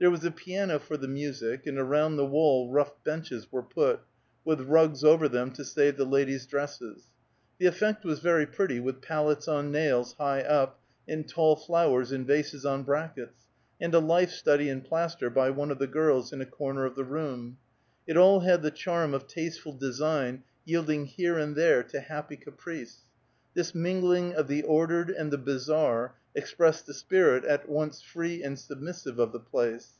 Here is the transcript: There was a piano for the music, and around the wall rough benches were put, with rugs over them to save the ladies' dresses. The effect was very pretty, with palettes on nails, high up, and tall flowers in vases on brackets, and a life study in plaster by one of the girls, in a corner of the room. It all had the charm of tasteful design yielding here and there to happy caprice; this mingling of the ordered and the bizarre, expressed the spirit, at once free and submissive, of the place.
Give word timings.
There 0.00 0.10
was 0.10 0.24
a 0.24 0.32
piano 0.32 0.80
for 0.80 0.96
the 0.96 1.06
music, 1.06 1.64
and 1.64 1.78
around 1.78 2.16
the 2.16 2.26
wall 2.26 2.68
rough 2.68 2.90
benches 3.04 3.52
were 3.52 3.62
put, 3.62 4.00
with 4.44 4.62
rugs 4.62 5.04
over 5.04 5.28
them 5.28 5.52
to 5.52 5.64
save 5.64 5.96
the 5.96 6.04
ladies' 6.04 6.44
dresses. 6.48 7.04
The 7.60 7.66
effect 7.66 8.04
was 8.04 8.18
very 8.18 8.44
pretty, 8.44 8.80
with 8.80 9.00
palettes 9.00 9.46
on 9.46 9.70
nails, 9.70 10.14
high 10.14 10.42
up, 10.42 10.80
and 11.06 11.28
tall 11.28 11.54
flowers 11.54 12.10
in 12.10 12.26
vases 12.26 12.66
on 12.66 12.82
brackets, 12.82 13.44
and 13.80 13.94
a 13.94 14.00
life 14.00 14.30
study 14.32 14.68
in 14.68 14.80
plaster 14.80 15.30
by 15.30 15.50
one 15.50 15.70
of 15.70 15.78
the 15.78 15.86
girls, 15.86 16.32
in 16.32 16.40
a 16.40 16.46
corner 16.46 16.84
of 16.84 16.96
the 16.96 17.04
room. 17.04 17.58
It 18.04 18.16
all 18.16 18.40
had 18.40 18.62
the 18.62 18.72
charm 18.72 19.14
of 19.14 19.28
tasteful 19.28 19.72
design 19.72 20.42
yielding 20.64 21.06
here 21.06 21.38
and 21.38 21.54
there 21.54 21.84
to 21.84 22.00
happy 22.00 22.36
caprice; 22.36 23.02
this 23.54 23.74
mingling 23.74 24.34
of 24.34 24.48
the 24.48 24.62
ordered 24.62 25.10
and 25.10 25.30
the 25.30 25.38
bizarre, 25.38 26.14
expressed 26.34 26.86
the 26.86 26.94
spirit, 26.94 27.44
at 27.44 27.68
once 27.68 28.00
free 28.00 28.42
and 28.42 28.58
submissive, 28.58 29.18
of 29.18 29.32
the 29.32 29.38
place. 29.38 29.98